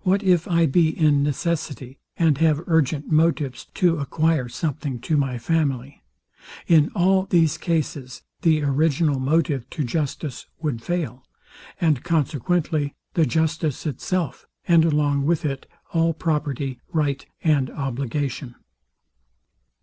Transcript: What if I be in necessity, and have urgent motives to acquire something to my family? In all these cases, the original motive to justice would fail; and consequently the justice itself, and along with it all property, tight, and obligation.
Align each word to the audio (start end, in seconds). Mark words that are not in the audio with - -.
What 0.00 0.22
if 0.22 0.48
I 0.48 0.64
be 0.64 0.88
in 0.98 1.22
necessity, 1.22 1.98
and 2.16 2.38
have 2.38 2.62
urgent 2.66 3.12
motives 3.12 3.66
to 3.74 3.98
acquire 3.98 4.48
something 4.48 4.98
to 5.00 5.18
my 5.18 5.36
family? 5.36 6.02
In 6.68 6.88
all 6.96 7.24
these 7.26 7.58
cases, 7.58 8.22
the 8.40 8.62
original 8.62 9.20
motive 9.20 9.68
to 9.68 9.84
justice 9.84 10.46
would 10.58 10.80
fail; 10.80 11.22
and 11.82 12.02
consequently 12.02 12.94
the 13.12 13.26
justice 13.26 13.84
itself, 13.84 14.46
and 14.66 14.86
along 14.86 15.26
with 15.26 15.44
it 15.44 15.66
all 15.92 16.14
property, 16.14 16.80
tight, 16.94 17.26
and 17.42 17.68
obligation. 17.68 18.54